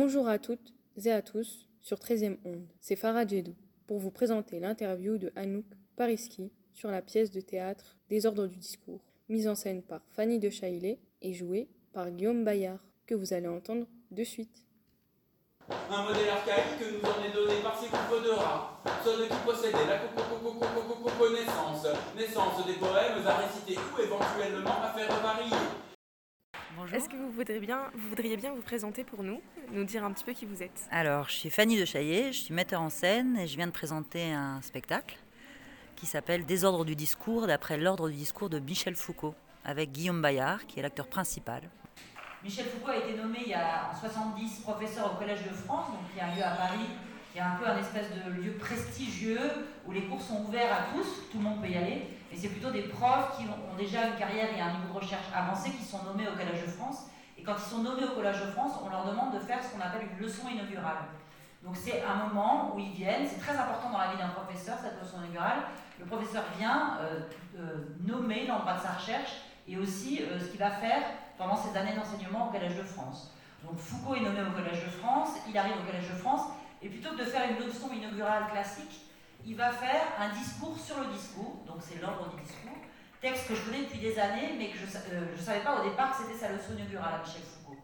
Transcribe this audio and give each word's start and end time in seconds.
Bonjour 0.00 0.28
à 0.28 0.38
toutes 0.38 0.74
et 1.04 1.10
à 1.10 1.22
tous 1.22 1.66
sur 1.80 1.96
13e 1.96 2.36
Onde. 2.44 2.68
C'est 2.80 2.94
Farah 2.94 3.26
Djedou 3.26 3.56
pour 3.88 3.98
vous 3.98 4.12
présenter 4.12 4.60
l'interview 4.60 5.18
de 5.18 5.32
Anouk 5.34 5.64
Pariski 5.96 6.52
sur 6.72 6.88
la 6.92 7.02
pièce 7.02 7.32
de 7.32 7.40
théâtre 7.40 7.96
Des 8.08 8.24
ordres 8.24 8.46
du 8.46 8.58
discours, 8.58 9.00
mise 9.28 9.48
en 9.48 9.56
scène 9.56 9.82
par 9.82 10.00
Fanny 10.12 10.38
de 10.38 10.50
Chaillet 10.50 11.00
et 11.20 11.32
jouée 11.32 11.68
par 11.92 12.12
Guillaume 12.12 12.44
Bayard, 12.44 12.78
que 13.06 13.16
vous 13.16 13.32
allez 13.32 13.48
entendre 13.48 13.88
de 14.12 14.22
suite. 14.22 14.64
Un 15.68 16.04
modèle 16.04 16.28
archaïque 16.28 16.78
nous 16.80 17.00
en 17.00 17.24
est 17.24 17.34
donné 17.34 17.60
par 17.60 17.76
ces 17.76 17.88
coupes 17.88 18.24
de 18.24 18.30
rats. 18.30 18.80
Ceux 19.04 19.26
qui 19.26 19.36
possédaient 19.44 19.88
la 19.88 19.98
connaissance, 21.18 21.86
naissance 22.16 22.64
des 22.64 22.74
poèmes 22.74 23.26
à 23.26 23.36
réciter 23.38 23.76
ou 23.76 24.00
éventuellement 24.00 24.80
à 24.80 24.96
faire 24.96 25.20
varier. 25.20 25.77
Est-ce 26.92 27.08
que 27.08 27.16
vous 27.16 27.30
voudriez, 27.30 27.60
bien, 27.60 27.80
vous 27.92 28.08
voudriez 28.08 28.36
bien 28.36 28.52
vous 28.52 28.62
présenter 28.62 29.04
pour 29.04 29.22
nous, 29.22 29.42
nous 29.72 29.84
dire 29.84 30.04
un 30.04 30.12
petit 30.12 30.24
peu 30.24 30.32
qui 30.32 30.46
vous 30.46 30.62
êtes? 30.62 30.86
Alors, 30.90 31.28
je 31.28 31.34
suis 31.34 31.50
Fanny 31.50 31.78
de 31.78 31.84
Chaillet, 31.84 32.32
je 32.32 32.38
suis 32.38 32.54
metteur 32.54 32.80
en 32.80 32.88
scène 32.88 33.36
et 33.36 33.46
je 33.46 33.56
viens 33.56 33.66
de 33.66 33.72
présenter 33.72 34.32
un 34.32 34.62
spectacle 34.62 35.18
qui 35.96 36.06
s'appelle 36.06 36.46
Désordre 36.46 36.84
du 36.84 36.96
discours, 36.96 37.46
d'après 37.46 37.76
l'ordre 37.76 38.08
du 38.08 38.14
discours 38.14 38.48
de 38.48 38.58
Michel 38.58 38.96
Foucault, 38.96 39.34
avec 39.64 39.92
Guillaume 39.92 40.22
Bayard, 40.22 40.66
qui 40.66 40.78
est 40.78 40.82
l'acteur 40.82 41.08
principal. 41.08 41.62
Michel 42.42 42.66
Foucault 42.66 42.92
a 42.92 42.96
été 42.96 43.16
nommé 43.16 43.40
il 43.44 43.50
y 43.50 43.54
a 43.54 43.90
en 43.92 44.00
70 44.00 44.60
professeur 44.60 45.12
au 45.12 45.16
Collège 45.18 45.42
de 45.42 45.54
France, 45.54 45.88
donc 45.88 46.00
il 46.14 46.18
y 46.18 46.20
a 46.20 46.28
un 46.28 46.36
lieu 46.36 46.42
à 46.42 46.56
Paris 46.56 46.86
qui 47.32 47.38
est 47.38 47.42
un 47.42 47.56
peu 47.56 47.66
un 47.66 47.76
espèce 47.76 48.06
de 48.24 48.30
lieu 48.30 48.52
prestigieux 48.52 49.40
où 49.86 49.92
les 49.92 50.04
cours 50.04 50.22
sont 50.22 50.46
ouverts 50.46 50.72
à 50.72 50.94
tous, 50.94 51.30
tout 51.30 51.38
le 51.38 51.44
monde 51.44 51.60
peut 51.60 51.68
y 51.68 51.76
aller. 51.76 52.02
Et 52.32 52.36
c'est 52.36 52.48
plutôt 52.48 52.70
des 52.70 52.82
profs 52.82 53.38
qui 53.38 53.44
ont 53.44 53.76
déjà 53.76 54.08
une 54.08 54.16
carrière 54.16 54.48
et 54.54 54.60
un 54.60 54.72
niveau 54.72 54.92
de 54.92 54.98
recherche 54.98 55.26
avancé 55.34 55.70
qui 55.70 55.82
sont 55.82 56.02
nommés 56.04 56.28
au 56.28 56.32
Collège 56.32 56.62
de 56.62 56.70
France. 56.70 57.06
Et 57.38 57.42
quand 57.42 57.54
ils 57.56 57.70
sont 57.70 57.82
nommés 57.82 58.04
au 58.04 58.14
Collège 58.14 58.40
de 58.40 58.50
France, 58.50 58.72
on 58.84 58.90
leur 58.90 59.06
demande 59.06 59.34
de 59.34 59.38
faire 59.38 59.62
ce 59.62 59.70
qu'on 59.70 59.80
appelle 59.80 60.06
une 60.12 60.24
leçon 60.24 60.48
inaugurale. 60.48 61.04
Donc 61.62 61.76
c'est 61.76 62.02
un 62.02 62.26
moment 62.26 62.74
où 62.74 62.78
ils 62.78 62.92
viennent, 62.92 63.26
c'est 63.26 63.40
très 63.40 63.56
important 63.56 63.90
dans 63.90 63.98
la 63.98 64.08
vie 64.12 64.18
d'un 64.18 64.28
professeur, 64.28 64.76
cette 64.80 65.00
leçon 65.00 65.18
inaugurale. 65.18 65.58
Le 65.98 66.06
professeur 66.06 66.44
vient 66.58 66.98
euh, 67.00 67.20
euh, 67.58 67.96
nommer 68.06 68.46
l'endroit 68.46 68.74
de 68.74 68.80
sa 68.80 68.92
recherche 68.92 69.32
et 69.66 69.76
aussi 69.76 70.22
euh, 70.22 70.38
ce 70.38 70.46
qu'il 70.46 70.60
va 70.60 70.70
faire 70.70 71.02
pendant 71.36 71.56
ses 71.56 71.76
années 71.76 71.94
d'enseignement 71.94 72.48
au 72.48 72.52
Collège 72.52 72.76
de 72.76 72.82
France. 72.82 73.34
Donc 73.64 73.76
Foucault 73.78 74.14
est 74.14 74.20
nommé 74.20 74.40
au 74.42 74.52
Collège 74.52 74.84
de 74.84 74.90
France, 74.90 75.30
il 75.48 75.58
arrive 75.58 75.74
au 75.80 75.84
Collège 75.84 76.08
de 76.08 76.14
France, 76.14 76.42
et 76.80 76.88
plutôt 76.88 77.10
que 77.10 77.18
de 77.18 77.24
faire 77.24 77.42
une 77.50 77.66
leçon 77.66 77.90
inaugurale 77.92 78.44
classique, 78.52 79.07
il 79.44 79.56
va 79.56 79.70
faire 79.70 80.02
un 80.18 80.28
discours 80.30 80.76
sur 80.78 80.98
le 81.00 81.06
discours, 81.06 81.62
donc 81.66 81.78
c'est 81.80 82.00
l'ordre 82.00 82.34
du 82.34 82.42
discours, 82.42 82.76
texte 83.20 83.48
que 83.48 83.54
je 83.54 83.62
connais 83.62 83.82
depuis 83.82 83.98
des 83.98 84.18
années, 84.18 84.54
mais 84.56 84.70
que 84.70 84.78
je 84.78 84.84
ne 84.84 85.22
euh, 85.22 85.36
savais 85.38 85.60
pas 85.60 85.80
au 85.80 85.84
départ 85.88 86.16
que 86.16 86.24
c'était 86.24 86.38
sa 86.38 86.52
leçon 86.52 86.74
inaugurale 86.76 87.14
à 87.14 87.18
Michel 87.18 87.42
Foucault. 87.42 87.78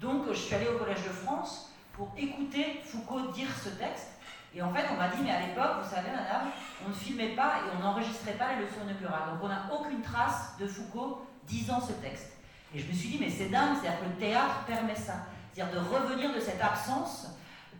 Donc 0.00 0.24
je 0.28 0.34
suis 0.34 0.54
allée 0.54 0.68
au 0.68 0.78
Collège 0.78 1.04
de 1.04 1.10
France 1.10 1.70
pour 1.92 2.12
écouter 2.16 2.80
Foucault 2.84 3.32
dire 3.32 3.48
ce 3.62 3.70
texte, 3.70 4.08
et 4.54 4.62
en 4.62 4.72
fait 4.72 4.86
on 4.92 4.96
m'a 4.96 5.08
dit, 5.08 5.22
mais 5.22 5.30
à 5.30 5.46
l'époque, 5.46 5.82
vous 5.82 5.88
savez 5.88 6.10
madame, 6.10 6.50
on 6.84 6.88
ne 6.88 6.94
filmait 6.94 7.34
pas 7.34 7.58
et 7.58 7.76
on 7.76 7.80
n'enregistrait 7.80 8.32
pas 8.32 8.54
les 8.54 8.64
leçons 8.64 8.82
inaugurales, 8.84 9.30
donc 9.32 9.38
on 9.42 9.48
n'a 9.48 9.68
aucune 9.72 10.02
trace 10.02 10.56
de 10.58 10.66
Foucault 10.66 11.26
disant 11.44 11.80
ce 11.80 11.92
texte. 11.92 12.32
Et 12.74 12.80
je 12.80 12.86
me 12.88 12.92
suis 12.92 13.08
dit, 13.10 13.18
mais 13.20 13.30
c'est 13.30 13.48
dingue, 13.48 13.76
c'est-à-dire 13.80 14.00
que 14.00 14.06
le 14.06 14.16
théâtre 14.16 14.64
permet 14.66 14.96
ça, 14.96 15.14
c'est-à-dire 15.52 15.80
de 15.80 15.86
revenir 15.86 16.34
de 16.34 16.40
cette 16.40 16.60
absence 16.60 17.28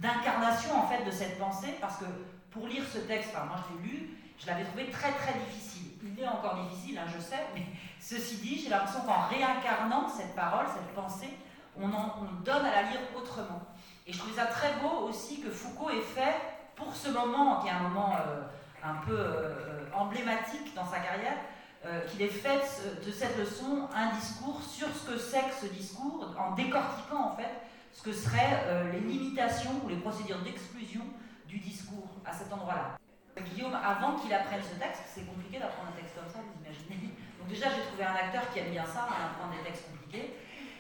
d'incarnation 0.01 0.79
en 0.79 0.87
fait 0.89 1.05
de 1.05 1.11
cette 1.11 1.39
pensée, 1.39 1.75
parce 1.81 1.97
que 1.99 2.05
pour 2.51 2.67
lire 2.67 2.85
ce 2.93 2.99
texte, 2.99 3.31
enfin 3.35 3.47
moi 3.47 3.57
je 3.69 3.77
l'ai 3.77 3.89
lu, 3.89 4.11
je 4.39 4.47
l'avais 4.47 4.65
trouvé 4.65 4.91
très 4.91 5.13
très 5.13 5.33
difficile. 5.49 5.93
Il 6.03 6.23
est 6.23 6.29
encore 6.29 6.57
difficile, 6.69 6.99
hein, 6.99 7.07
je 7.15 7.21
sais, 7.21 7.47
mais 7.55 7.63
ceci 8.01 8.37
dit, 8.37 8.61
j'ai 8.63 8.71
l'impression 8.71 9.01
qu'en 9.01 9.27
réincarnant 9.29 10.09
cette 10.09 10.35
parole, 10.35 10.67
cette 10.73 10.95
pensée, 10.95 11.31
on, 11.79 11.87
on 11.87 12.43
donne 12.45 12.65
à 12.65 12.71
la 12.71 12.83
lire 12.83 13.01
autrement. 13.17 13.63
Et 14.07 14.13
je 14.13 14.19
trouve 14.19 14.35
ça 14.35 14.47
très 14.47 14.73
beau 14.75 15.09
aussi 15.09 15.41
que 15.41 15.51
Foucault 15.51 15.91
ait 15.91 16.01
fait 16.01 16.37
pour 16.77 16.95
ce 16.95 17.09
moment, 17.09 17.61
qui 17.61 17.69
est 17.69 17.73
un 17.73 17.81
moment 17.81 18.15
euh, 18.15 18.43
un 18.85 18.95
peu 19.07 19.17
euh, 19.19 19.85
emblématique 19.93 20.75
dans 20.75 20.85
sa 20.85 20.99
carrière, 20.99 21.39
euh, 21.85 22.01
qu'il 22.07 22.23
ait 22.23 22.29
fait 22.29 22.61
de 23.05 23.11
cette 23.11 23.37
leçon 23.39 23.89
un 23.95 24.15
discours 24.15 24.61
sur 24.63 24.89
ce 24.89 25.11
que 25.11 25.19
c'est 25.19 25.41
que 25.41 25.67
ce 25.67 25.73
discours, 25.73 26.35
en 26.39 26.53
décortiquant 26.53 27.33
en 27.33 27.37
fait 27.37 27.51
ce 27.97 28.03
que 28.03 28.13
seraient 28.13 28.93
les 28.93 29.01
limitations 29.01 29.71
ou 29.83 29.89
les 29.89 29.97
procédures 29.97 30.43
d'exclusion 30.43 31.01
du 31.49 31.59
discours 31.59 32.11
à 32.27 32.33
cet 32.33 32.53
endroit-là. 32.53 32.99
Guillaume, 33.41 33.75
avant 33.75 34.17
qu'il 34.17 34.33
apprenne 34.33 34.61
ce 34.63 34.79
texte, 34.79 35.03
c'est 35.15 35.27
compliqué 35.27 35.59
d'apprendre 35.59 35.89
un 35.93 35.97
texte 35.97 36.15
comme 36.15 36.29
ça, 36.29 36.41
vous 36.41 36.57
imaginez. 36.61 37.15
Donc 37.39 37.49
déjà, 37.49 37.69
j'ai 37.71 37.83
trouvé 37.89 38.05
un 38.05 38.15
acteur 38.15 38.51
qui 38.53 38.61
aime 38.61 38.71
bien 38.71 38.85
ça, 38.85 39.09
hein, 39.09 39.33
apprendre 39.33 39.53
des 39.57 39.65
textes 39.65 39.89
compliqués. 39.91 40.37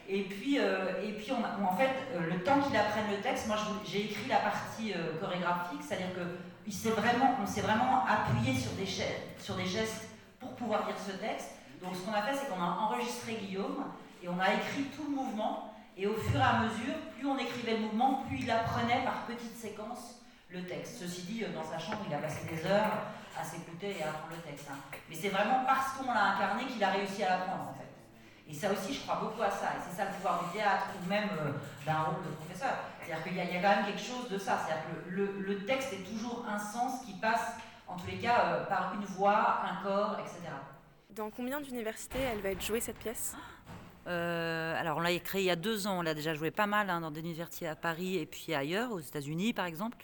Et 0.08 0.22
puis, 0.22 0.58
euh, 0.58 1.02
et 1.02 1.12
puis 1.12 1.32
en 1.32 1.76
fait, 1.76 1.90
euh, 2.14 2.30
le 2.30 2.42
temps 2.44 2.60
qu'il 2.60 2.76
apprenne 2.76 3.10
le 3.10 3.20
texte, 3.20 3.48
moi 3.48 3.56
j'ai 3.84 4.04
écrit 4.04 4.28
la 4.28 4.38
partie 4.38 4.92
euh, 4.92 5.18
chorégraphique, 5.20 5.80
c'est-à-dire 5.82 6.14
qu'on 6.14 6.70
s'est 6.70 6.90
vraiment, 6.90 7.34
vraiment 7.44 8.04
appuyé 8.06 8.54
sur 8.54 8.70
des, 8.72 8.86
sur 8.86 9.56
des 9.56 9.66
gestes 9.66 10.08
pour 10.38 10.54
pouvoir 10.54 10.86
lire 10.86 10.96
ce 10.96 11.12
texte. 11.12 11.50
Donc 11.82 11.96
ce 11.96 12.02
qu'on 12.02 12.12
a 12.12 12.22
fait, 12.22 12.36
c'est 12.36 12.48
qu'on 12.48 12.62
a 12.62 12.68
enregistré 12.68 13.34
Guillaume 13.34 13.84
et 14.22 14.28
on 14.28 14.38
a 14.38 14.54
écrit 14.54 14.84
tout 14.94 15.04
le 15.10 15.16
mouvement. 15.16 15.74
Et 15.96 16.06
au 16.06 16.14
fur 16.14 16.38
et 16.38 16.42
à 16.42 16.60
mesure, 16.60 16.94
plus 17.16 17.26
on 17.26 17.38
écrivait 17.38 17.78
le 17.78 17.84
mouvement, 17.84 18.24
plus 18.28 18.40
il 18.40 18.50
apprenait 18.50 19.02
par 19.04 19.24
petites 19.26 19.56
séquences 19.56 20.20
le 20.50 20.62
texte. 20.62 20.98
Ceci 21.00 21.22
dit, 21.22 21.44
dans 21.54 21.64
sa 21.64 21.78
chambre, 21.78 22.04
il 22.06 22.14
a 22.14 22.18
passé 22.18 22.46
des 22.46 22.66
heures 22.66 22.92
à 23.38 23.42
s'écouter 23.42 23.96
et 23.98 24.02
à 24.02 24.10
apprendre 24.10 24.34
le 24.36 24.50
texte. 24.50 24.68
Hein. 24.70 24.76
Mais 25.08 25.16
c'est 25.16 25.30
vraiment 25.30 25.64
parce 25.66 25.94
qu'on 25.94 26.12
l'a 26.12 26.34
incarné 26.34 26.66
qu'il 26.66 26.82
a 26.84 26.90
réussi 26.90 27.22
à 27.22 27.30
l'apprendre, 27.30 27.70
en 27.70 27.74
fait. 27.74 27.86
Et 28.48 28.54
ça 28.54 28.70
aussi, 28.70 28.94
je 28.94 29.00
crois 29.00 29.16
beaucoup 29.16 29.42
à 29.42 29.50
ça. 29.50 29.72
Et 29.76 29.80
c'est 29.88 29.96
ça 29.96 30.04
le 30.04 30.12
pouvoir 30.12 30.44
du 30.44 30.58
théâtre, 30.58 30.86
ou 31.02 31.08
même 31.08 31.28
euh, 31.40 31.52
d'un 31.84 32.00
rôle 32.02 32.22
de 32.24 32.30
professeur. 32.36 32.76
C'est-à-dire 33.00 33.24
qu'il 33.24 33.34
y, 33.34 33.40
a 33.40 33.46
quand 33.46 33.76
même 33.76 33.86
quelque 33.86 34.00
chose 34.00 34.28
de 34.28 34.38
ça. 34.38 34.60
C'est-à-dire 34.64 34.84
que 34.84 35.10
le, 35.10 35.64
texte 35.64 35.92
est 35.94 36.04
toujours 36.04 36.44
un 36.48 36.58
sens 36.58 37.04
qui 37.04 37.14
passe, 37.14 37.54
en 37.88 37.96
tous 37.96 38.06
les 38.06 38.18
cas, 38.18 38.44
euh, 38.44 38.64
par 38.66 38.94
une 38.94 39.04
voix, 39.04 39.62
un 39.64 39.82
corps, 39.82 40.16
etc. 40.20 40.52
Dans 41.10 41.30
combien 41.30 41.60
d'universités 41.60 42.20
elle 42.20 42.40
va 42.40 42.50
être 42.50 42.62
jouée, 42.62 42.80
cette 42.80 42.98
pièce? 42.98 43.34
Euh, 44.06 44.80
alors, 44.80 44.98
on 44.98 45.00
l'a 45.00 45.18
créée 45.18 45.42
il 45.42 45.46
y 45.46 45.50
a 45.50 45.56
deux 45.56 45.86
ans. 45.86 45.98
On 45.98 46.02
l'a 46.02 46.14
déjà 46.14 46.34
joué 46.34 46.50
pas 46.50 46.66
mal 46.66 46.90
hein, 46.90 47.00
dans 47.00 47.10
des 47.10 47.20
universités 47.20 47.66
à 47.66 47.76
Paris 47.76 48.16
et 48.16 48.26
puis 48.26 48.54
ailleurs, 48.54 48.92
aux 48.92 49.00
États-Unis 49.00 49.52
par 49.52 49.66
exemple. 49.66 49.96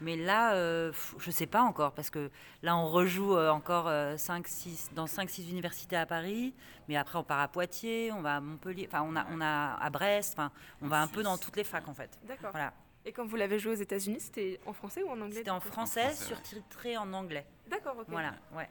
Mais 0.00 0.16
là, 0.16 0.54
euh, 0.54 0.92
je 1.18 1.28
ne 1.28 1.32
sais 1.32 1.46
pas 1.46 1.62
encore, 1.62 1.92
parce 1.92 2.10
que 2.10 2.30
là, 2.62 2.76
on 2.76 2.86
rejoue 2.86 3.36
euh, 3.36 3.50
encore 3.50 3.86
5, 4.18 4.46
euh, 4.46 4.48
6, 4.48 4.90
dans 4.94 5.06
5-6 5.06 5.50
universités 5.50 5.96
à 5.96 6.06
Paris, 6.06 6.54
mais 6.88 6.96
après, 6.96 7.18
on 7.18 7.24
part 7.24 7.40
à 7.40 7.48
Poitiers, 7.48 8.12
on 8.12 8.22
va 8.22 8.36
à 8.36 8.40
Montpellier, 8.40 8.88
enfin, 8.88 9.04
on 9.08 9.16
a, 9.16 9.26
on 9.30 9.40
a 9.40 9.76
à 9.80 9.90
Brest, 9.90 10.34
enfin, 10.34 10.52
on 10.82 10.86
va 10.86 11.00
un 11.00 11.08
peu 11.08 11.22
dans 11.22 11.36
toutes 11.36 11.56
les 11.56 11.64
facs, 11.64 11.88
en 11.88 11.94
fait. 11.94 12.18
D'accord. 12.24 12.50
Voilà. 12.52 12.72
Et 13.04 13.12
quand 13.12 13.26
vous 13.26 13.36
l'avez 13.36 13.58
joué 13.58 13.72
aux 13.72 13.80
États-Unis, 13.80 14.20
c'était 14.20 14.60
en 14.66 14.72
français 14.72 15.02
ou 15.02 15.08
en 15.08 15.20
anglais 15.20 15.38
C'était 15.38 15.50
en 15.50 15.60
français, 15.60 16.14
surtitré 16.14 16.96
en 16.96 17.12
anglais. 17.12 17.46
D'accord, 17.68 17.96
ok. 17.98 18.06
Voilà, 18.08 18.34
ouais. 18.54 18.68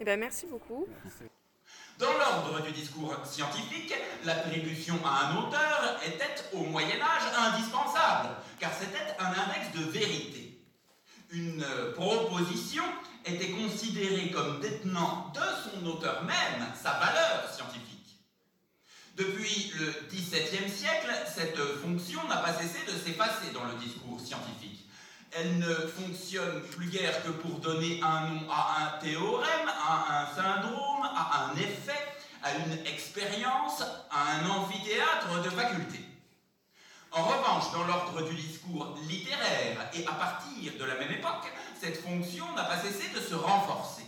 Eh 0.00 0.04
bien, 0.04 0.16
merci 0.16 0.46
beaucoup. 0.46 0.86
Dans 1.04 1.31
du 2.60 2.72
discours 2.72 3.16
scientifique, 3.24 3.94
l'attribution 4.24 4.98
à 5.04 5.26
un 5.26 5.36
auteur 5.36 5.98
était 6.06 6.34
au 6.52 6.64
Moyen 6.64 7.00
Âge 7.00 7.52
indispensable, 7.54 8.30
car 8.58 8.70
c'était 8.78 9.16
un 9.18 9.28
index 9.28 9.72
de 9.74 9.90
vérité. 9.90 10.60
Une 11.30 11.64
proposition 11.94 12.84
était 13.24 13.50
considérée 13.50 14.30
comme 14.30 14.60
détenant 14.60 15.32
de 15.34 15.40
son 15.40 15.86
auteur 15.86 16.24
même 16.24 16.66
sa 16.80 16.92
valeur 16.92 17.48
scientifique. 17.50 18.18
Depuis 19.16 19.72
le 19.78 20.08
XVIIe 20.10 20.70
siècle, 20.70 21.10
cette 21.26 21.58
fonction 21.82 22.26
n'a 22.28 22.38
pas 22.38 22.54
cessé 22.54 22.78
de 22.86 22.92
s'effacer 22.92 23.52
dans 23.52 23.64
le 23.64 23.74
discours 23.74 24.18
scientifique. 24.20 24.88
Elle 25.32 25.58
ne 25.58 25.74
fonctionne 25.74 26.62
plus 26.62 26.88
guère 26.90 27.22
que 27.22 27.30
pour 27.30 27.58
donner 27.60 28.00
un 28.02 28.28
nom 28.28 28.40
à 28.50 28.82
un 28.82 28.98
théorème, 29.00 29.68
à 29.68 30.22
un 30.22 30.34
syndrome, 30.34 31.04
à 31.04 31.46
un 31.46 31.56
effet, 31.56 32.01
à 32.42 32.54
une 32.54 32.86
expérience, 32.86 33.82
à 34.10 34.32
un 34.34 34.50
amphithéâtre 34.50 35.42
de 35.42 35.50
faculté. 35.50 36.00
En 37.12 37.24
revanche, 37.24 37.70
dans 37.72 37.84
l'ordre 37.84 38.22
du 38.28 38.34
discours 38.34 38.96
littéraire 39.08 39.90
et 39.94 40.06
à 40.06 40.12
partir 40.12 40.72
de 40.78 40.84
la 40.84 40.94
même 40.94 41.12
époque, 41.12 41.52
cette 41.78 42.02
fonction 42.02 42.44
n'a 42.54 42.64
pas 42.64 42.78
cessé 42.78 43.08
de 43.14 43.20
se 43.20 43.34
renforcer. 43.34 44.01